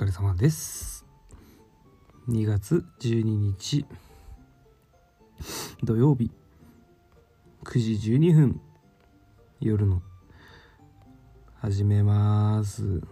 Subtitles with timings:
[0.00, 1.04] 疲れ様です。
[2.26, 3.84] 2月12日
[5.84, 6.30] 土曜日
[7.64, 8.60] 9時12分
[9.60, 10.00] 夜の
[11.56, 13.02] 始めます。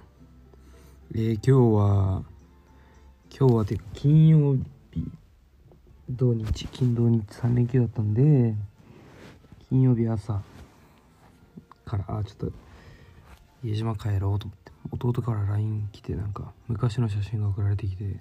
[1.14, 2.22] えー、今日は
[3.38, 4.56] 今日はて金曜
[4.90, 5.12] 日
[6.08, 8.54] 土日金土日3連休だったんで
[9.68, 10.40] 金曜日朝
[11.84, 12.52] からあちょっと
[13.62, 14.57] 家島帰ろうと思って
[14.90, 18.20] 弟から LINE 来てなんか昔の写真が送られてきて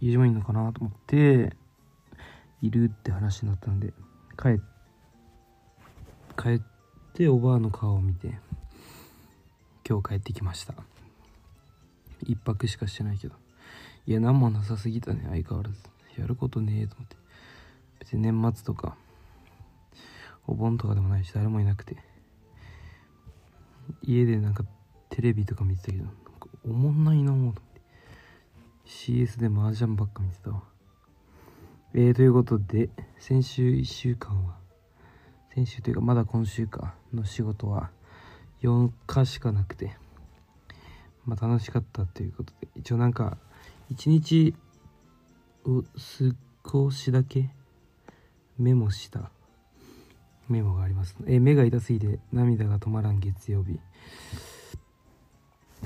[0.00, 1.56] 家島いんのかなと思って
[2.62, 3.92] いるって話になったんで
[4.36, 4.60] 帰
[6.40, 6.60] 帰っ
[7.12, 8.38] ておばあの顔を見て
[9.88, 10.74] 今日帰ってきました。
[12.22, 13.34] 一泊しかしてないけど。
[14.06, 15.76] いや何もなさすぎたね相変わらず。
[16.16, 17.16] やることねえと思って。
[17.98, 18.96] 別に年末とか
[20.46, 21.96] お盆とかでもないし誰もいなくて。
[24.02, 24.64] 家でなんか
[25.20, 26.20] テレビとか見てたけどなんか
[26.64, 27.60] おもんないなぁと思って
[28.86, 30.62] CS で麻雀ばっか見てたわ
[31.92, 34.54] えー、ということで先週1週間は
[35.54, 37.90] 先週というかまだ今週かの仕事は
[38.62, 39.94] 4日しかなくて
[41.26, 43.36] まあ楽しかったということで一応なんか
[43.92, 44.54] 1日
[45.66, 45.84] を
[46.66, 47.50] 少しだけ
[48.58, 49.30] メモした
[50.48, 51.14] メモがあります。
[51.26, 53.78] えー目が痛すぎて涙が止まらん月曜日。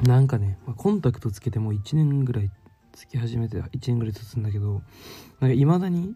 [0.03, 2.51] なんかね、まあコンタクトつけてもう1年ぐらい
[2.93, 4.83] つけ始めて1年ぐらい経つんだけど、
[5.41, 6.15] なんか未だに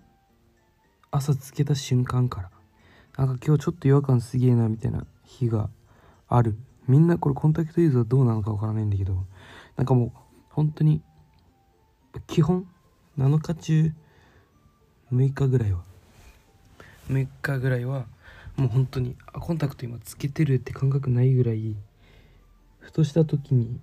[1.10, 2.50] 朝つけた瞬間から、
[3.16, 5.70] なんか今日ちょっと違和感すげえなみたいな日が
[6.28, 6.56] ある。
[6.86, 9.26] みんなこれコンタクトユーザーどうなのかわからないんだけど、
[9.76, 10.12] なんかもう
[10.50, 11.02] 本当に
[12.26, 12.66] 基本
[13.18, 13.92] 7日中
[15.12, 15.80] 6日ぐらいは
[17.08, 18.06] 6日ぐらいは
[18.56, 21.76] もう本当にあコンタクト今つけてるって感覚ないぐらい
[22.88, 23.78] ふとした時に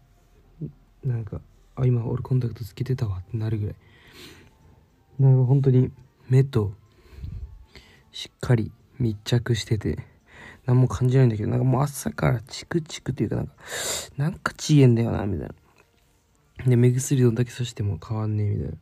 [1.03, 1.39] なんか
[1.75, 3.75] あ今俺コンタクトつけてたわってなるぐらい。
[5.19, 5.91] なんか本当に
[6.27, 6.73] 目と
[8.11, 9.99] しっかり密着してて
[10.65, 13.53] 何も感じないんだけどなんかもう朝からチクチクっていうかなんか
[14.17, 16.65] なんかちげんだよなみたいな。
[16.65, 18.77] で目薬どんだけさしても変わんねえみたいな。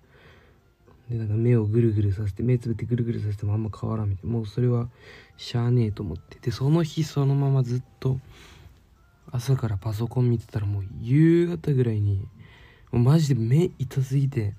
[1.10, 4.32] でなんか目をぐるぐるさせて目つぶってぐるぐるさせてもあんま変わらんみたいな。
[4.32, 4.88] もうそれは
[5.36, 6.40] しゃあねえと思って。
[6.40, 8.22] でその日そのままずっと
[9.32, 12.28] 朝からパソコン見てたらもう夕方ぐらいに
[12.92, 14.54] もうマジで目痛すぎて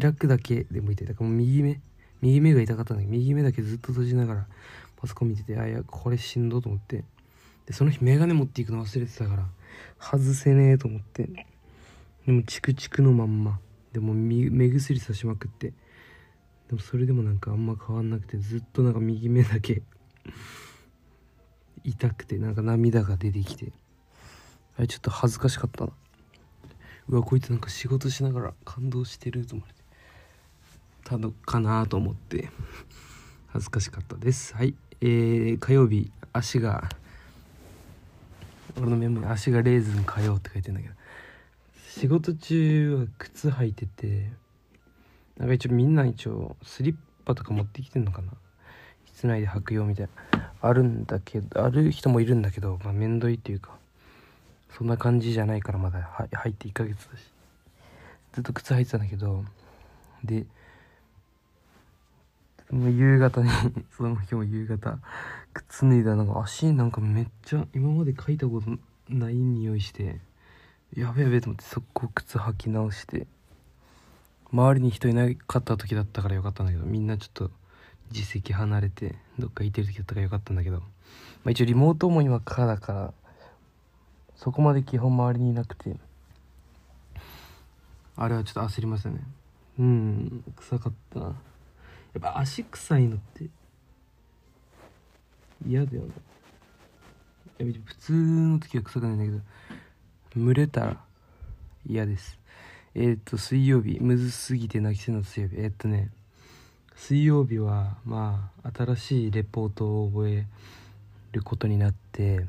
[0.00, 1.06] 開くだけでも痛い。
[1.06, 1.80] だからもう右目
[2.20, 4.46] 右目が痛かったんだけど右目だけずっと閉じながら
[4.96, 7.04] パソコン見ててあいやこれしんどと思って。
[7.66, 9.46] でその日メガネ持っていくの忘れてたから
[10.00, 11.28] 外せねえと思って。
[12.26, 13.60] でもチクチクのまんま。
[13.92, 15.72] でも目薬さしまくって。
[16.68, 19.82] でもそれでもなんかあんま変わんなくてずっとなんか右目だけ
[21.84, 23.72] 痛くてなんか涙が出てきて。
[24.76, 25.92] あれちょっと恥ずかしかったな。
[27.08, 29.74] うわこいつなんか仕事しながら感動してると思って。
[31.04, 32.50] たのかなと思って。
[33.48, 34.54] 恥ずかしかったです。
[34.54, 34.74] はい。
[35.00, 36.88] えー、火曜日足が
[38.76, 40.94] 俺のメモに足がレーズン火曜って書いてんだけど。
[41.88, 44.30] 仕事中は靴履いてて
[45.36, 48.32] なんか一応みんな一応スリッパとか持ってきてんのかな。
[49.18, 50.52] 室内で履くよみたいな。
[50.60, 53.70] あるんだけどある人もいるんだけどまあめんどいっていうか
[54.76, 57.38] そんな感じじゃないからまだは入って1ヶ月だし。
[58.32, 59.44] ずっと靴履いてたんだけど
[60.22, 60.46] で
[62.70, 63.50] もう夕方に
[63.96, 64.98] その日も夕方
[65.52, 68.78] 靴脱いだらなんか足なんかめっちゃ今まで嗅いだこと
[69.08, 70.20] ない匂いして
[70.94, 73.26] やべやべと思って速攻靴履き直して
[74.52, 77.50] 周りに人いなかった時だったからよかったんだけどみんなちょっと
[78.12, 80.84] 自席離れてどっかいてる時だったからよかったんだけど、ま
[81.46, 83.14] あ、一応リモートも今からだから
[84.36, 85.96] そこまで基本周りにいなくて。
[88.20, 89.20] あれはちょっと焦りましたね。
[89.78, 91.20] うん臭かった。
[91.20, 91.34] なやっ
[92.20, 93.48] ぱ足臭いのって
[95.64, 96.08] 嫌だよね。
[97.60, 99.30] いや普通の時は臭くないんだけ
[100.40, 101.00] ど蒸れたら
[101.86, 102.40] 嫌です。
[102.96, 105.54] えーっと水曜日むずすぎて泣きそうな水曜日。
[105.58, 106.10] えーっとね
[106.98, 110.46] 水曜日はまあ新しいレポートを覚え
[111.32, 112.44] ることになって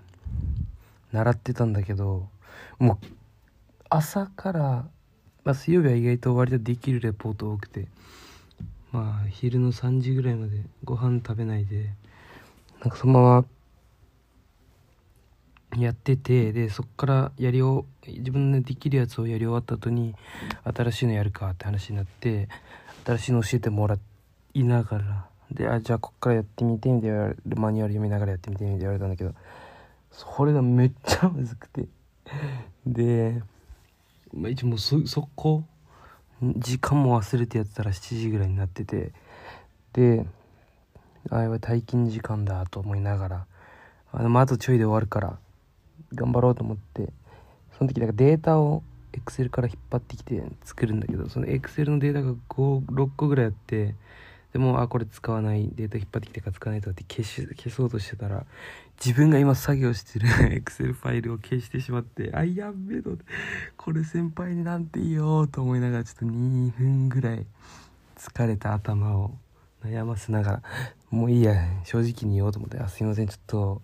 [1.14, 2.28] 習ってたんだけど
[2.80, 3.06] もう
[3.90, 4.60] 朝から、
[5.44, 7.88] まあ、水曜日は意外と割とできるレポート多くて
[8.92, 11.92] まあ昼の3時ぐらいまでご飯食べないで
[12.82, 13.46] なんかそのま
[15.72, 20.16] まやっててでそっからやりを自分でできるやつをやり終わった後に
[20.64, 22.50] 新しいのやるかって話になって
[23.06, 24.09] 新しいの教えてもらって
[24.54, 25.26] いながら。
[25.52, 29.34] であじゃあこっからやってみてみたいなマニュアル読みながらやってみてみたいな言われたんだけど
[30.12, 31.88] それがめっちゃむずくて。
[32.86, 33.42] で、
[34.34, 35.64] まあ、一応もうそ速攻
[36.42, 39.12] 時間も忘れてやってたら7時ぐらいになってて。
[39.94, 40.26] で
[41.32, 43.46] あやばい退勤時間だと思いながら。
[44.12, 45.38] あでもあとちょいで終わるから
[46.14, 47.12] 頑張ろうと思って。
[47.80, 53.96] その時なんかデータを Excel から引っ張ってきて作るんだけどその Excel のデータが56個ぐらいあって
[54.54, 55.70] でもあこれ使わない。
[55.74, 58.46] データ引っ張ってきてから使わないとかって消し消そうとしてたら
[59.04, 60.28] 自分が今作業してる
[60.64, 63.12] Excel ファイルを消してしまってあやべえと
[63.78, 67.46] これ先輩になんて言おうと思いながらちょっと2分ぐらい
[68.18, 69.32] 疲れた頭を
[69.86, 70.64] 悩ませながら
[71.12, 73.82] もういいや正直に言おうと思って「あすいませんちょっと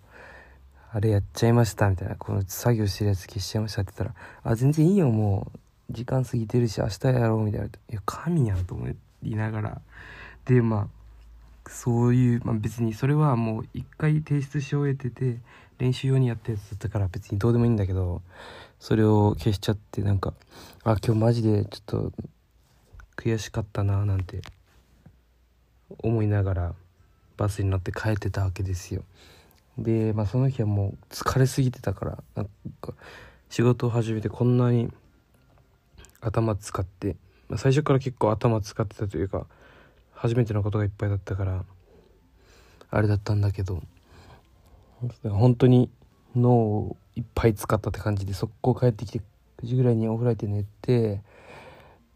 [0.92, 5.58] あれやっちゃいました」みたいな「この作業してるやつ消しちゃいました」って言ったら「あ全然いいよもう。
[5.90, 8.88] 時間過ぎてるし明日やろう」みたいな「いや神やん」と思
[9.22, 9.80] いながら
[10.46, 15.38] でまあそういう、まあ、別にそれはもう一回提出し終えてて
[15.78, 18.22] 練習用にやったやつだったから別にどうでもいいんだけど
[18.78, 20.32] それを消しちゃってなんか
[20.84, 22.12] あ今日マジでちょっと
[23.16, 24.40] 悔しかったななんて
[25.98, 26.74] 思いながら
[27.36, 29.02] バスに乗って帰ってたわけですよ。
[29.78, 32.48] でまあその日はもう疲れすぎてたからなん
[32.80, 32.94] か
[33.50, 34.90] 仕事を始めてこんなに
[36.20, 37.16] 頭使って、
[37.48, 39.46] まあ、最初から結構頭使ってたというか
[40.26, 41.64] 初めてのことがいっぱいだったから
[42.90, 43.82] あれだったんだけど
[45.22, 45.90] 本当に
[46.34, 49.20] 脳をいっぱい使ったって感じで速攻帰ってきて
[49.62, 51.22] 9時ぐらいにお風呂入って寝て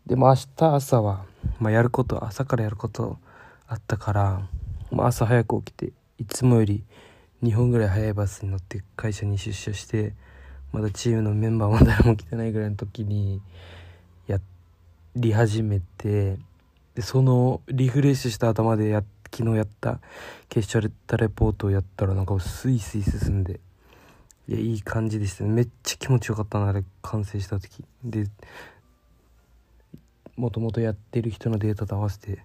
[0.07, 1.25] でも明日朝は、
[1.59, 3.19] まあ、やること朝からやること
[3.69, 4.43] あったから、
[4.91, 6.85] まあ、朝早く起きていつもより
[7.43, 10.15] 2本ぐらい早いバスに乗って会社に出社して
[10.73, 13.41] まだチームのメンバーも誰も来てないぐらいの時に
[14.27, 14.41] や
[15.17, 16.39] り始めて
[16.95, 19.03] でそのリフレッシュした頭でや
[19.33, 20.01] 昨日やった
[20.53, 23.61] 消しちゃったレポートをやったらなんかスイスイ進んで
[24.49, 25.51] いやいい感じでしたね。
[25.51, 27.85] めっちゃ気持ちよかったなあれ完成した時。
[28.05, 28.27] で
[30.37, 32.45] もともとやってる人のデータと合わせて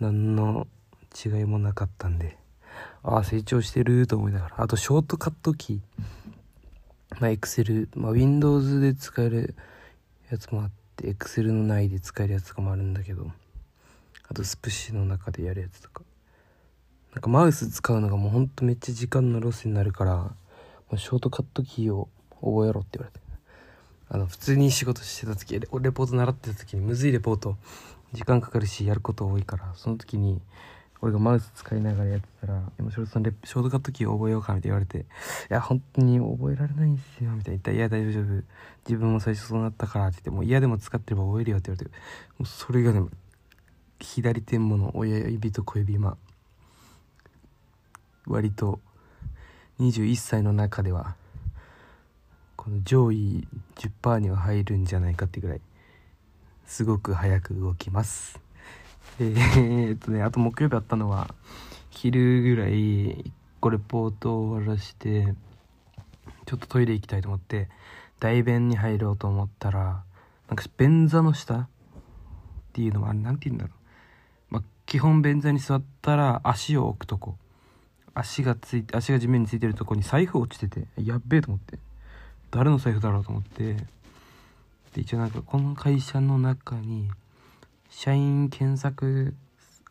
[0.00, 0.66] 何の
[1.24, 2.36] 違いもなかったんで
[3.02, 4.54] ああ成長してると思いながら。
[4.62, 5.80] あとショートカットキー。
[7.20, 9.54] まあ Excel、まあ、Windows で使える
[10.30, 13.30] やつもあって Excel の内で使えるやつとかもあるんだけど。
[14.28, 16.02] あとスプシの中でやるやつとか。
[17.14, 20.34] なんかマウス使うのがもうほんとめっちゃ時間のロスになるからも
[20.92, 22.08] うショートカットキーを
[22.40, 23.28] 覚えろって言われて。
[24.10, 27.56] あの普通に仕事してた時レポート習ってた時にむずいレポート
[28.14, 30.40] 時間かかるしやること多いからその時に
[31.02, 35.06] 俺がマウス使いながらやってたら「山城さんショートカットキー覚えようか」みたいな言われて
[35.50, 37.58] 「いや本当に覚えられないんですよ」みたいな。
[37.58, 38.42] 言ったら「いや大丈夫。
[38.88, 41.90] 自分も最初そうなったから」って言って「もう嫌でも使ってれば覚えるよ」って言われて
[42.38, 43.06] もうそれがね
[44.00, 46.16] 左手もの親指と小指今
[48.26, 48.80] 割と
[49.80, 51.16] 21歳の中では
[52.56, 55.60] この上位10%には入るんじゃないかってぐらい
[56.66, 58.40] すごく早く動きます。
[59.18, 61.34] えー、っとねあと木曜日あったのは
[61.90, 65.34] 昼ぐらい1個レポートを終わらして
[66.46, 67.68] ちょっとトイレ行きたいと思って
[68.20, 70.02] 大便に入ろうと思ったら
[70.48, 71.68] なんか便座の下っ
[72.72, 73.77] ていうのはあれなんて言うんだろう、
[74.88, 77.36] 基本便座に座ったら足を置くとこ。
[78.14, 81.78] 足がついて足が地面についてるとこに財布落ちててやっべえと思って。
[82.50, 83.74] 誰の財布だろうと思って。
[84.94, 87.10] で一応なんかこの会社の中に
[87.90, 89.34] 社員検索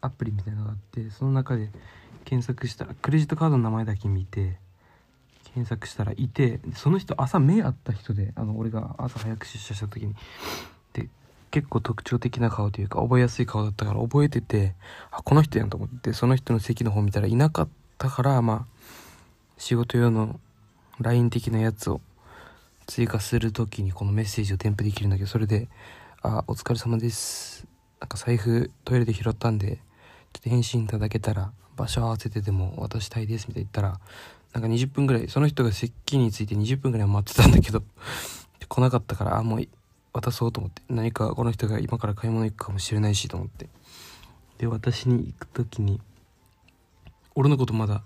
[0.01, 1.69] アプリみたいなのがあってその中で
[2.25, 4.57] 検索したらクレジットカードの名前だけ見て
[5.53, 10.15] 検索したらいてその人朝目合った人であの俺が朝早く出社した時に。
[11.51, 14.75] 結構特徴的な顔というか覚えやすい顔だったから覚えてて
[15.11, 18.65] あこの人やんと思ってその人の席の方見たらいなかったからまあ
[19.57, 20.39] 仕事用の
[20.99, 22.01] LINE 的なやつを
[22.85, 25.67] 追加する時にこのメッセージを添付できるんだけどそれで
[26.23, 27.67] 「あお疲れ様です。
[27.99, 29.77] なんか財布トイレで拾ったんで
[30.33, 33.99] ちょっと返信いただけたら場所合わせてでも渡したいです」みたいな言ったら
[34.53, 37.83] なんか20分ぐらいその人が席について20分ぐらい待ってたんだけど
[38.67, 39.67] 来なかったからあもう
[40.21, 43.67] 渡そうと思って何かこの人が今から買い物行くかもしれないしと思って
[44.57, 46.01] で私に行く時に
[47.35, 48.01] 俺のことまだ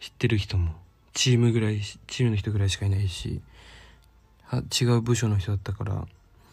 [0.00, 0.72] 知ってる人も
[1.12, 3.40] チームぐらいチームの人ぐらいしかいないし
[4.44, 6.06] は違う部署の人だったから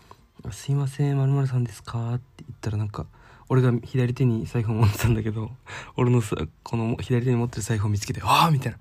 [0.52, 3.06] 「すいませんまるさんですか?」って言ったらなんか
[3.50, 5.52] 俺が左手に財布を持ってたんだけど
[5.96, 8.78] 俺のさこの左手に持ってる財布を見つけて「ああ!」みたいな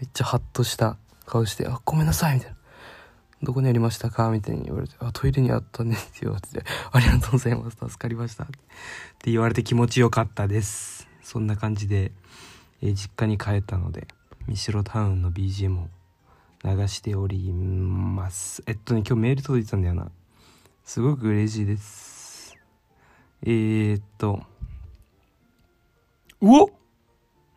[0.00, 0.96] めっちゃハッとした
[1.26, 2.56] 顔して「あごめんなさい」みたいな
[3.42, 7.76] 「どこにありましたか?」みたいに言われて「あトイレにあったんですよ」って「ありがとうございます。
[7.76, 8.46] 助かりました」っ
[9.18, 11.08] て言われて気持ちよかったです。
[11.22, 12.12] そんな感じで、
[12.82, 14.08] えー実家に帰ったので
[14.48, 15.88] 三代タウンの BGM を
[16.64, 18.62] 流しております。
[18.66, 20.10] えっとね今日メール届いてたんだよな。
[20.84, 22.56] すごく嬉しいです。
[23.42, 24.42] えー、っと
[26.42, 26.70] うお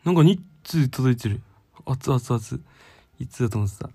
[0.04, 1.42] なんか2通届いてる。
[1.86, 2.60] 熱々熱
[3.18, 3.90] いつだと思ってた？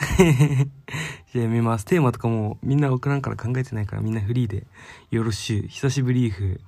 [0.16, 0.68] じゃあ
[1.32, 1.84] 読みます。
[1.84, 4.66] テーマとかもみんな送らんから考えてないからみんなフリーで。
[5.10, 5.68] よろしゅう。
[5.68, 6.60] 久しぶりーふ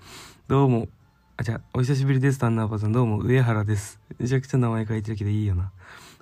[0.49, 0.89] どうも。
[1.37, 2.39] あじゃあお久しぶりです。
[2.39, 2.93] タンナーパさん。
[2.93, 3.19] どうも。
[3.19, 4.01] 上原です。
[4.19, 5.73] めちゃくちゃ名前書いてるけどいいよな。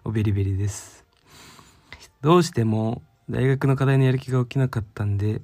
[0.05, 1.05] おベリベリです。
[2.23, 5.43] どうしても大学の課題のやる気が起きなかったんで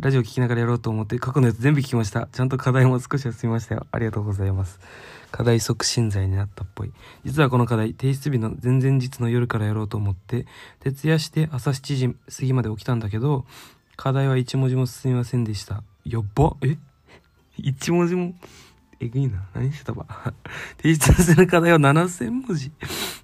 [0.00, 2.28] ラジオ聞きながらやろうと思って過去のやつ全部聞きました。
[2.30, 3.86] ちゃんと課題も少しは済みましたよ。
[3.90, 4.78] ありがとうございます。
[5.30, 6.92] 課題促進剤になったっぽい。
[7.24, 10.46] 実はこの課題提出日の前々日の夜からやろうと思って
[10.80, 13.44] 徹夜して朝7時過ぎまで起きたんだけど
[13.96, 15.82] 課題は一文字も進みませんでした。
[16.04, 16.56] やっば？
[16.62, 16.78] え？
[17.56, 18.34] 一文字も？
[19.00, 19.46] えぐいな。
[19.54, 20.06] 何してたば。
[20.82, 22.72] 提出する課題は7000文字。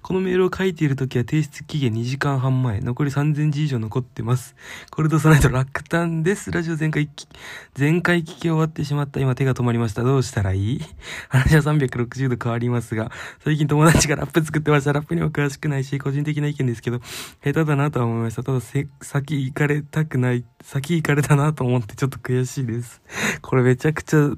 [0.01, 2.79] このメールを書いている時は提出期限2時間半前。
[2.79, 4.55] 残り3000字以上残ってます。
[4.89, 6.51] これとさないと落胆です。
[6.51, 7.27] ラジオ全回き
[7.73, 9.19] 全回聞き終わってしまった。
[9.19, 10.03] 今手が止まりました。
[10.03, 10.81] どうしたらいい？
[11.27, 13.11] 話は360度変わりますが
[13.43, 14.93] 最近友達がラップ作ってました。
[14.93, 16.99] ラップには詳しくないし個人的な意見ですけど
[17.43, 18.43] 下手だなとは思いました。
[18.43, 23.01] ただ先行かれたくない先行かれたなと思ってちょっと悔しいです。
[23.41, 24.31] これめちゃくちゃ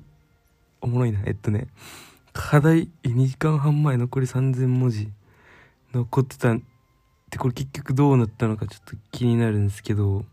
[0.82, 1.22] おもろいな。
[1.26, 1.68] えっとね、
[2.34, 5.12] 課題、2時間半前残り3000文字
[5.94, 6.64] 残ってたん
[7.30, 10.26] で、これ結局どうなったのかちょっと気になるんですけど、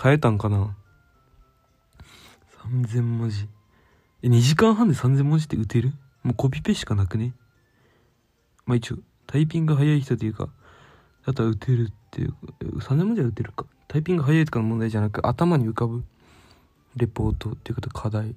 [0.00, 0.76] 変えたんかな
[2.70, 3.48] ?3000 文字。
[4.22, 5.92] え、2時間半で3000文字って打てる？
[6.22, 7.34] もうコピペしかなくね？
[8.64, 10.48] まあ一応、タイピング早い人というか、
[11.26, 12.34] だったら打てるっていう、
[12.78, 13.66] 3000文字は打てるか。
[13.88, 16.04] タイピング早いとかの問題じゃなく、頭に浮かぶ
[16.96, 18.34] レポートっていうこと課題。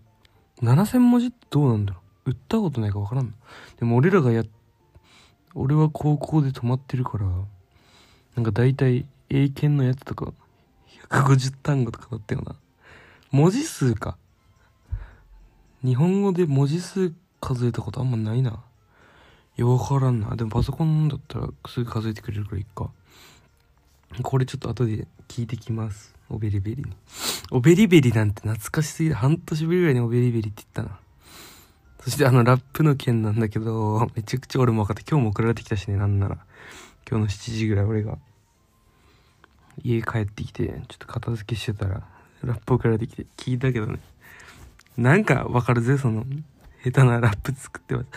[0.62, 2.32] 7000文字ってどうなんだろう。
[2.32, 3.34] 打ったことないか分からん
[3.78, 4.44] でも俺らがや
[5.54, 7.26] 俺は高校で止まってるから
[8.36, 10.34] なんか大体英検のやつとか
[11.10, 12.56] 150単語とかだったよな。
[13.32, 14.18] 文字数か。
[15.84, 18.64] 日本語で文字数数えたことあんまないな。
[19.58, 20.36] いや分からんな。
[20.36, 22.90] でもパソコンだったらすぐ数えてくれるからいっか。
[24.24, 26.14] これちょっと後で聞いてきます。
[26.29, 26.91] おベリベリに。
[27.51, 29.15] おベリベリなんて懐かしすぎる。
[29.15, 31.00] 半年ぶりぐらいにおベリベリって言ったな。
[32.03, 36.38] そしてあのラップの件なんだけどめちゃくちゃ俺も分かって今日も送られてきたしねなんなら。
[37.10, 38.17] 今日の7時ぐらい俺が。
[39.84, 42.03] 家帰ってきてちょっと片付けしてたら
[42.44, 44.00] ラップ送られてきて聞いたけどね。
[44.98, 46.25] なんかわかるぜその
[46.84, 48.08] 下手なラップ作ってます。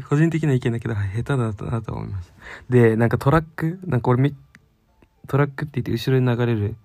[0.00, 2.32] 個人的な意見だけど下手だったなと思いました
[2.70, 4.32] でなんかトラックなんか俺
[5.28, 6.76] トラックって言って後ろに流れる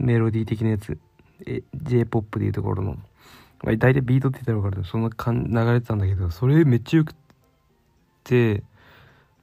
[0.00, 0.98] メロディー的なやつ。
[1.46, 2.96] え J-POP でいうところの、
[3.62, 7.14] まあ、大体ビートって言ったら分かるそんな感流れてたんだけどそれめっちゃよく
[8.24, 8.62] て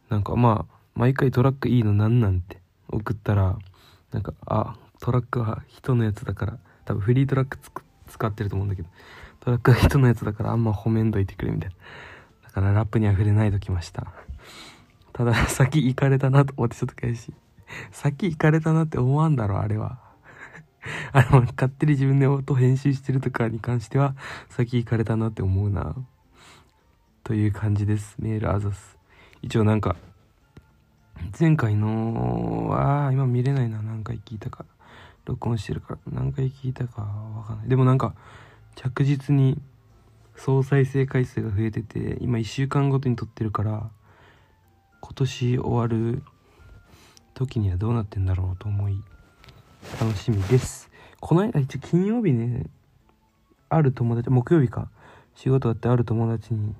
[0.10, 2.60] なんかまあ毎回トラックいいのなんなんて
[2.90, 3.58] 送ったら
[4.12, 8.90] なんかあトラックは人のやつだから多分フリートラックつく使ってると思うんだけど
[9.40, 11.76] トラックは人のやつだからあんま褒めんどいてくれみたいな。
[12.46, 14.08] だからラップには触れないときました。
[15.14, 17.34] ただ先行かれたなと思ってちょっと悔し
[17.92, 20.07] 先行かれたなって思わんだろあれは。
[21.14, 24.16] あの勝手に自分で音編集してるとかに関しては
[24.50, 25.96] 先行かれたなって思うな。
[27.24, 28.16] という感じです。
[28.20, 28.98] メールあざす。
[29.42, 29.98] 一応なんか
[31.38, 33.82] 前回のは今見れないな。
[33.82, 34.66] 何回聞いたか。
[35.26, 36.00] 録音してるから。
[36.14, 37.70] 何回聞いたかわかんない。
[37.70, 38.16] でもなんか
[38.76, 39.62] 着実に
[40.38, 43.90] 総再生回数が増えてて今1週間ごとに撮ってるから
[45.02, 46.24] 今年終わる
[47.34, 49.04] 時にはどうなってんだろうと思い
[50.00, 50.90] 楽しみです。
[51.20, 52.66] この間一応金曜日ね
[53.70, 54.90] ある友達木曜日か。
[55.36, 56.74] 仕事あってある友達に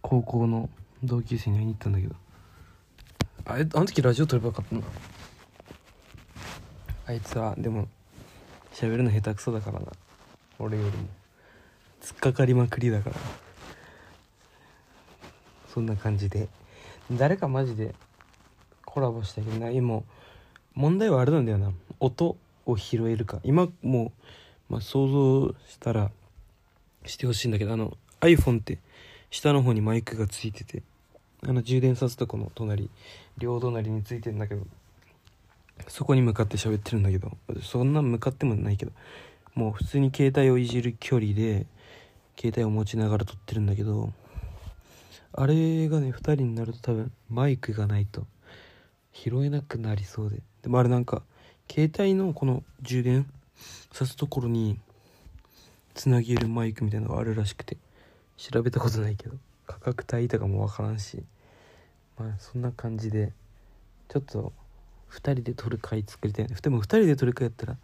[0.00, 0.70] 高校の
[1.02, 2.14] 同級生に会いに行ったんだけど。
[3.46, 4.82] あれあの時ラジオ撮ればよかったな。
[7.06, 7.88] あいつはでも
[8.72, 9.86] 喋るの下手くそだからな。
[10.58, 11.08] 俺よりも。
[12.02, 13.16] 突っかかりまくりだから。
[15.72, 16.48] そんな感じで。
[17.12, 17.94] 誰かマジで
[18.84, 20.00] コラボしたけどな今
[20.74, 21.72] 問題はあれなんだよな。
[21.98, 22.36] 音
[22.66, 23.40] を拾えるか。
[23.44, 24.12] 今も
[24.68, 26.10] う、まあ、想像したら
[27.06, 28.78] してほしいんだけどあの iPhone って
[29.30, 30.82] 下の方にマイクがついてて
[31.46, 32.90] あの充電さすとこの隣
[33.38, 34.62] 両隣についてんだけど
[35.88, 38.92] そこに向かって喋ってるんだけどそんな向かってもないけど
[39.54, 41.66] もう普通に携帯をいじる距離で
[42.38, 44.12] 携帯を持ちながら撮ってるんだけど
[45.32, 48.26] あれがね2人になると多分マイクがないと。
[49.12, 50.42] 拾えなくなりそうで。
[50.62, 51.22] でもあれなんか
[51.70, 53.30] 携帯のこの充電
[53.92, 54.78] さすところに
[55.94, 57.76] つなげるマイクみたいなのがあるらしくて
[58.36, 59.36] 調べたことないけど
[59.66, 61.22] 価格帯とかもわからんし
[62.18, 63.32] まあそんな感じで
[64.08, 64.52] ちょっと
[65.12, 66.46] 2人で撮る回作りたい。
[66.46, 67.76] ねでも2人で撮る回やったら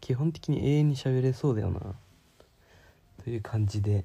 [0.00, 1.80] 基本的に永遠に喋れそうだよな
[3.22, 4.04] という感じで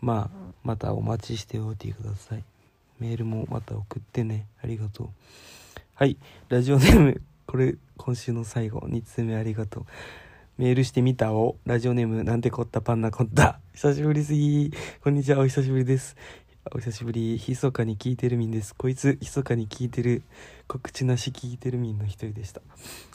[0.00, 2.44] まあまたお待ちしておいてください。
[2.98, 4.46] メールもまた送ってね。
[4.62, 5.08] ありがとう。
[5.96, 6.18] はい。
[6.48, 9.86] ラジオネームこれ今週の最後2通目ありがとう。
[10.58, 13.60] メールしてみたをラジオネームなんてこったパンナこった。
[13.74, 14.72] 久しぶりすぎ。
[15.04, 16.16] こんにちはお久しぶりです。
[16.72, 17.38] お久しぶり。
[17.46, 18.74] 密かに聞いてるみんです。
[18.74, 20.22] こいつ密かに聞いてる
[20.66, 22.62] 告知なし聞いてるみんの一人でした。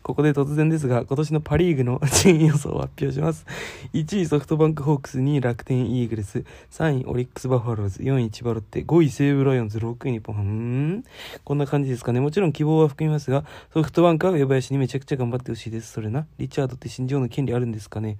[0.03, 3.47] ここで突然ですが今年のパ・リーグの 順位予想を発表します。
[3.93, 6.43] 1位ソフトバンクホークス2位楽天イーグルス。
[6.69, 8.03] 3位オリックスバファローズ。
[8.03, 8.83] 4位千葉ロッテ。
[8.85, 11.03] 5位西武ライオンズ6位日本ハム。
[11.43, 12.19] こんな感じですかね。
[12.19, 15.91] もちろん希望は含みますがソフトバンクは上林にめちゃくちゃ頑張ってほしいです。
[15.91, 16.27] それな。
[16.37, 18.17] リチャードって新庄の権利あるんですかね。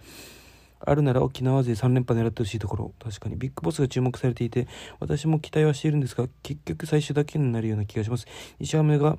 [0.80, 2.94] あるなら沖縄勢3連覇狙ってほしいところ。
[3.00, 4.68] 確かにビッグボスが注目されていて
[5.00, 8.26] 私も期待はしているんですが結局最終だけになるような気がします。
[8.60, 9.18] 西浜が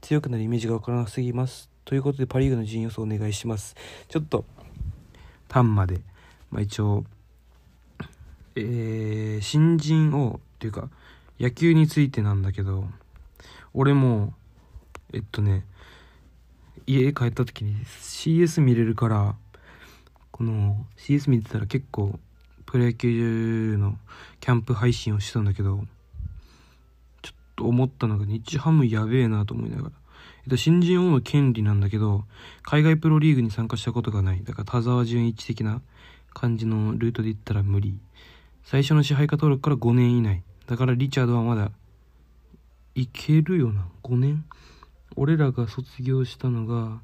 [0.00, 1.70] 強くなるイメージがわからなすぎます。
[1.84, 3.76] ということでパ・リーグの陣予想お願いします。
[4.08, 4.44] ちょっと
[5.48, 6.00] 単まで、
[6.50, 7.04] まあ、一応
[8.56, 10.88] えー、新人をっていうか
[11.38, 12.86] 野球についてなんだけど
[13.74, 14.32] 俺も
[15.12, 15.64] えっとね
[16.86, 19.34] 家帰った時に CS 見れるから
[20.36, 22.18] この CS 見てたら結構
[22.66, 23.96] プロ野球の
[24.40, 25.86] キャンプ配信をしてたんだけど
[27.22, 29.92] ちょっと思ったのが日ハムやべえなと思いながら。
[30.44, 32.24] えっと、新人王の権利なんだけど、
[32.62, 34.44] 海外プロリーグに参加したことがない。
[34.44, 35.80] だから田沢純一的な
[36.34, 37.98] 感じのルートで言ったら無理。
[38.62, 40.42] 最初の支配下登録から5年以内。
[40.66, 41.72] だからリチャードはまだ
[42.94, 43.88] いけるよな。
[44.02, 44.44] 5年？
[45.16, 47.00] 俺らが卒業したのが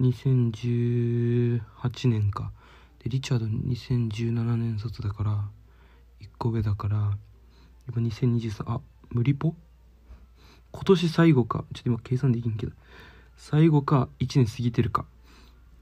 [0.00, 1.60] 2018
[2.08, 2.52] 年か。
[3.02, 5.48] で、リチャード2017年卒だから、
[6.20, 7.16] 1個上だから、
[7.88, 8.80] 今2023、あ、
[9.10, 9.54] 無理ぽ？
[10.72, 11.64] 今年最後か。
[11.74, 12.72] ちょっと今計算できんけど。
[13.36, 15.06] 最後か、1年過ぎてるか。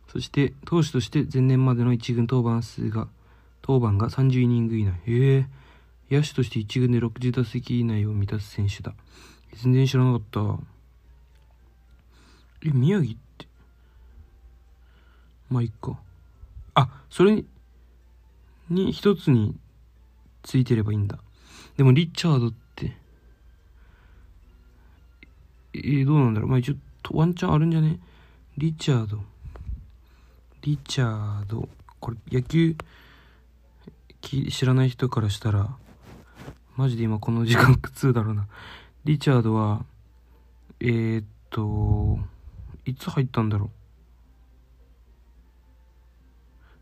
[0.08, 3.08] そして、投手として前年までの1軍登板数が、
[3.66, 5.00] 登板が30イニング以内。
[5.06, 5.46] へえ。
[6.10, 8.94] 野手として1軍で60打席以内を満たす選手だ。
[9.54, 10.58] 全然知らなかった。
[12.66, 13.31] え、宮城って
[15.52, 15.98] まあ、いっか。
[16.74, 17.44] あ、それ
[18.70, 19.54] に、一つに
[20.42, 21.18] ついてればいいんだ。
[21.76, 22.96] でも、リチャードって、
[25.74, 26.48] えー、どうなんだろう。
[26.48, 26.74] まあ、一応、
[27.10, 28.00] ワンチャンあるんじゃね？
[28.56, 29.22] リチャード。
[30.62, 31.68] リチャード。
[32.00, 32.74] これ、野球、
[34.22, 35.76] 知らない人からしたら、
[36.76, 38.48] マジで今この時間苦痛だろうな。
[39.04, 39.84] リチャードは、
[40.80, 42.18] えー、っと、
[42.86, 43.70] いつ入ったんだろう？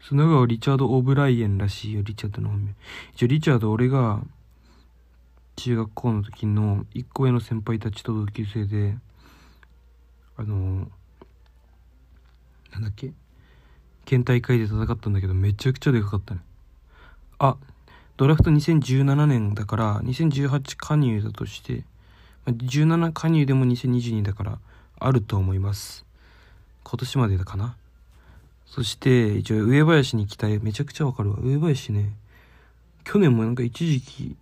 [0.03, 2.75] 砂川リチャード・オブライエンらしいよ、リチャードの本名。
[3.15, 4.23] 一応、リチャード、俺が、
[5.57, 8.97] 中学校の時の一個上の先輩たちと同級生で、
[10.39, 10.89] あの
[12.73, 13.13] なんだっけ？
[14.07, 16.41] 県大会で戦ったんだけど、めちゃくちゃでかかったね。
[17.39, 17.57] あ、
[18.17, 21.85] ドラフト2017年だから、2018加入だとして、
[22.47, 24.59] 17加入でも2022だから、
[24.99, 26.07] あると思います。
[26.85, 27.77] 今年までだかな。
[28.71, 31.39] そして、一応、上林に期待、めちゃくちゃわかるわ。
[31.41, 32.15] 上林ね、
[33.03, 34.37] 去年もなんか一時期、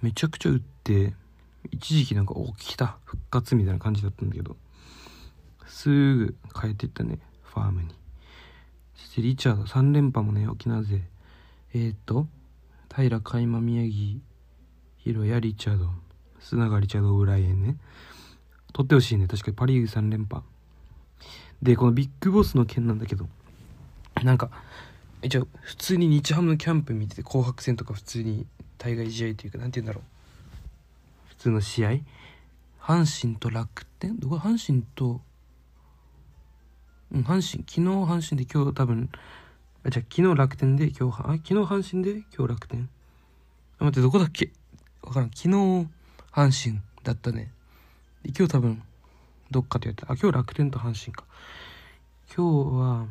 [0.00, 1.12] めちゃくちゃ打って、
[1.72, 4.56] 一時期なんか、お、来た、復活みたいな感じだったんだけど、
[5.66, 7.88] すぐ変えていったね、ファームに。
[8.94, 11.02] そして、リチャード、3連覇もね、沖縄勢。
[11.74, 12.28] えー、っと、
[12.94, 14.20] 平海馬宮城、
[14.98, 15.88] ヒロヤリチャード、
[16.38, 17.76] 砂川リチャード・オブライエンね。
[18.72, 19.26] 取ってほしいね。
[19.26, 20.44] 確かにパ・リーグ3連覇。
[21.62, 23.28] で、このビッグボスの件なんだけど、
[24.22, 24.50] なんか、
[25.22, 28.46] 一応、普通に日ハムのキャンプ見てて、紅白戦とか普通に
[28.78, 30.02] 対外試合というか、なんて言うんだろう。
[31.28, 31.90] 普通の試合？
[32.80, 34.18] 阪神と楽天？
[34.18, 34.36] どこ？
[34.36, 35.20] 阪神と、
[37.12, 39.08] うん、阪神、昨日阪神で今日多分、
[39.84, 42.88] あ、じゃあ昨日楽天で今日、あ、昨日阪神で今日楽天？
[43.78, 44.50] あ、待って、どこだっけ？
[45.02, 45.30] わからん。
[45.30, 45.48] 昨日
[46.32, 47.52] 阪神だったね。
[48.24, 48.82] 今日多分、
[49.52, 51.24] どっかでやって、あ、今日楽天と阪神か。
[52.34, 53.06] 今日は、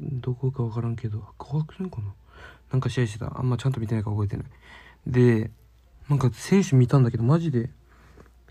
[0.00, 2.12] どこかわからんけど、紅白戦かな？
[2.72, 3.38] なんか試合してた。
[3.38, 4.46] あんまちゃんと見てないか覚えてない。
[5.06, 5.50] で
[6.08, 7.70] なんか選手見たんだけどマジで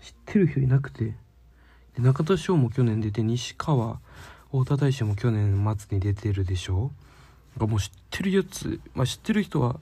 [0.00, 1.14] 知ってる人いなくてで
[1.98, 4.00] 中田翔も去年出て西川
[4.50, 6.90] 太田大志も去年末に出てるでしょ？
[7.56, 9.80] なんかもう知ってるやつ、まあ、知ってる人は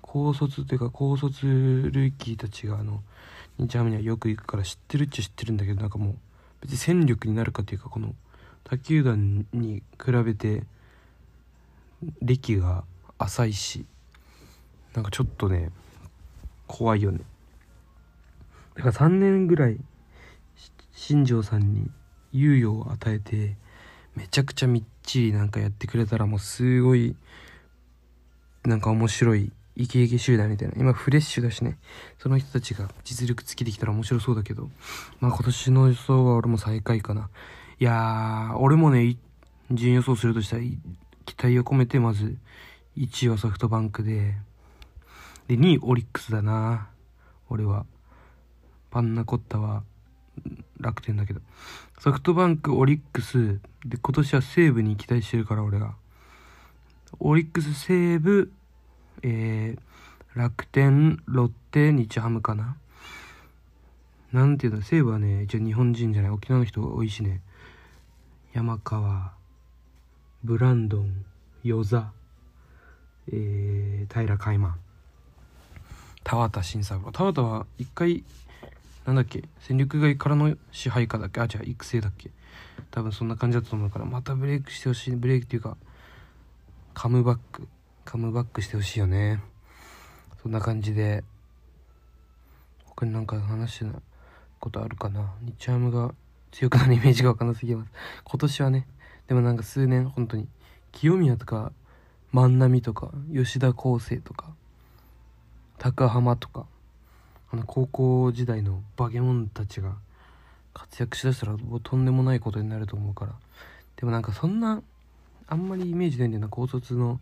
[0.00, 3.02] 高卒っていうか高卒ルーキーたちがあの
[3.58, 6.14] 日ハムにはよく行くから知ってるっちゃ知ってるんだけどなんかもう
[6.60, 8.14] 別に戦力になるかっていうかこの
[8.64, 10.64] 他球団に比べて
[12.20, 12.84] 歴が
[13.18, 13.86] 浅いし
[14.94, 15.70] なんかちょっとね
[16.66, 17.20] 怖いよね。
[18.76, 19.78] だから3年ぐらい
[20.92, 21.90] 新庄さんに
[22.32, 23.56] 猶予を与えて
[24.14, 27.16] めちゃくちゃみっちりなんかやってくれたらもうすごい
[28.64, 30.74] なんか面白いイケイケ集団みたいな。
[30.76, 31.78] 今フレッシュだしね。
[32.18, 34.68] その人たちが実力つけてきたら面白そうだけど。
[35.20, 37.30] まあ今年の予想は俺も最下位かな。
[37.78, 39.16] いやー俺もね
[39.70, 40.62] 順予想するとしたら
[41.24, 42.36] 期待を込めてまず
[42.96, 44.34] 1位はソフトバンクで。
[45.46, 46.88] で2位オリックスだな。
[47.48, 47.86] 俺は。
[48.90, 49.84] パンナコッタは
[50.80, 51.40] 楽天だけど。
[52.00, 55.94] ソフトバンクオリックスで今年は西武に期待してるから俺が。
[57.20, 58.50] オリックス西武
[59.22, 62.76] えー、楽天ロッテ日ハムかな？
[64.32, 64.82] なんていうの？
[64.82, 66.30] 西武はね一応日本人じゃない？
[66.30, 67.40] 沖縄の人が多いしね。
[68.52, 69.32] 山川
[70.44, 71.24] ブランドン
[71.64, 72.12] 与座
[73.30, 74.76] えー、平海馬。
[76.24, 78.24] 田畑慎三郎田畑は一回
[79.06, 79.44] なんだっけ？
[79.60, 81.40] 戦力外からの支配下だっけ？
[81.40, 82.30] あ違う育成だっけ？
[82.90, 85.76] 多分そんな感じだったと思うからまたブレイクしてほしいブレイクっていうか
[86.94, 87.66] カムバック。
[88.08, 89.38] カムバックしてほしいよね。
[90.42, 91.24] そんな感じで
[92.86, 93.94] 他になんか話してない
[94.60, 95.34] ことあるかな？
[95.42, 96.14] 日ハムが
[96.50, 97.90] 強くなるイメージがわかんなすぎます。
[98.24, 98.86] 今年はね
[99.26, 100.48] でもなんか数年本当に
[100.90, 101.70] 清宮とか
[102.32, 104.46] 万波とか吉田康生とか
[105.76, 106.64] 高浜とか
[107.52, 109.96] あの高校時代のバケモンたちが
[110.72, 113.34] 活躍しだしたらとんでもないことになると思うから。
[113.96, 114.82] でもなんかそんな
[115.46, 116.48] あんまりイメージないんだよな。
[116.48, 117.20] 高卒の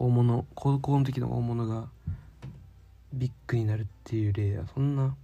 [0.00, 1.88] 大物高校の時の大物が
[3.12, 5.16] ビッグになるっていう例はそんな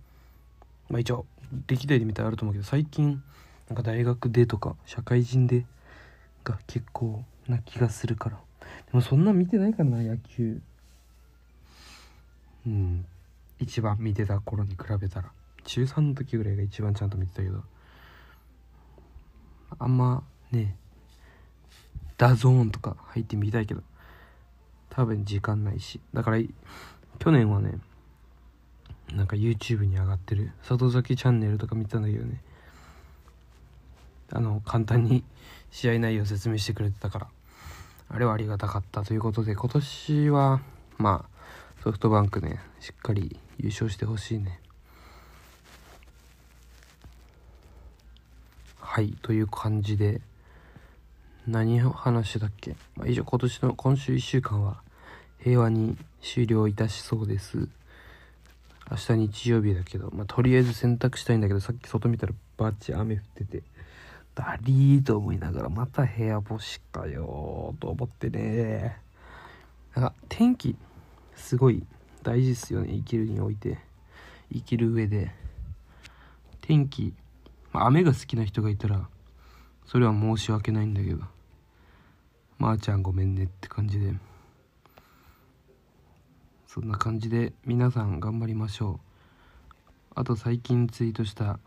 [0.89, 1.27] まあ一応
[1.69, 3.23] 歴代で見たらあると思うけど最近
[3.69, 5.65] なんか大学でとか社会人で
[6.43, 8.37] が結構な気がするから。
[8.67, 10.61] でもそんな見てないかな野球。
[12.67, 13.07] うん。
[13.59, 15.31] 一番見てた頃に比べたら。
[15.65, 17.63] 中3の時ぐらいが一番ちゃんと見てたけど。
[19.79, 20.77] あんまね
[22.17, 23.83] DAZN とか入ってみたいけど。
[24.95, 26.01] 多分時間ないし。
[26.13, 26.39] だから
[27.19, 27.79] 去年はね
[29.13, 30.53] なんか YouTube に上がってる。
[30.63, 32.41] 里崎チャンネルとか見たんだけどね。
[34.33, 35.25] あの簡単に
[35.71, 37.27] 試合内容説明してくれてたから。
[38.09, 40.61] あれはありがたかったということで今年は
[40.99, 44.61] まあソフトバンクねしっかり優勝してほしいね。
[48.79, 50.21] はいという感じで
[51.49, 54.84] 何を話したっけ、まあ、以上今年の今週1週間は
[55.45, 57.69] 平和に終了いたしそうです。
[58.91, 63.63] 明日日曜日だけど、まあ、とりあえず洗濯したいんだけどさっき外見たらバッチ雨降ってて
[64.35, 68.99] ダリーと思いながらまた部屋干しかよと思ってね。
[69.95, 70.77] なんか天気
[71.37, 71.85] すごい
[72.23, 72.95] 大事っすよね。
[72.95, 73.77] 生きるにおいて。
[74.51, 75.31] 生きる上で。
[76.63, 77.13] 天気、
[77.71, 79.07] まあ、雨が好きな人がいたら
[79.85, 81.19] それは申し訳ないんだけど。
[82.59, 84.15] まー、あ、ちゃんごめんねって感じで。
[86.75, 89.01] そんな感じで皆さん頑張りましょう。
[90.17, 91.61] あと最近ツイートした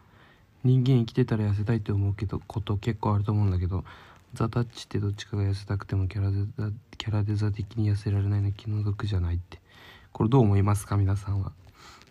[0.65, 3.85] 人間生きてたら痩せたいって思うけどこと結構あると思うんだけど
[4.33, 9.61] ザ・タッチってどっちかが痩せたくてもキャラデザキャラデザ的に痩せられないの気の毒じゃないって。
[10.11, 11.53] これどう思いますか皆さんは。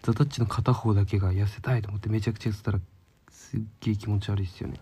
[0.02, 2.80] ザ・タッチの片方だけが痩せたいと思ってめちゃくちゃ痩せたら
[3.28, 4.80] すっげえ気持ち悪いっすよね。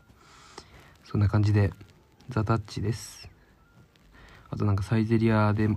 [1.02, 1.72] そんな感じで
[2.28, 3.28] ザ・タッチです。
[4.50, 5.68] あとなんかサイゼリアで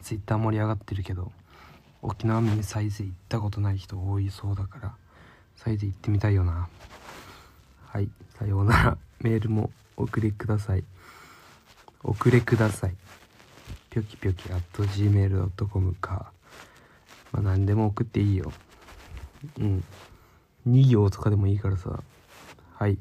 [0.00, 1.30] ツイッター盛り上がってるけど
[2.06, 4.94] 沖縄民サイゼ行ったことない人多いそうだから
[5.56, 6.68] サイゼ行ってみたいよな。
[7.86, 8.98] はいさようなら。
[9.20, 10.84] メールもお送れください。
[12.02, 12.94] 送れください。
[13.88, 16.32] ぴょきぴょき at gmail.com か。
[17.32, 18.52] まあ何でも送っていいよ。
[19.58, 19.84] うん。
[20.68, 22.02] 2行とかでもいいからさ。
[22.74, 22.98] はい。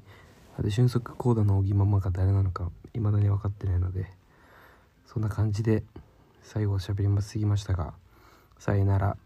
[0.58, 4.06] あと俊足コーダの小木ママが誰なのか未だに分かってないので
[5.08, 5.84] そんな感じで
[6.44, 7.94] 最後喋りますぎましたが
[8.64, 9.18] さよなら。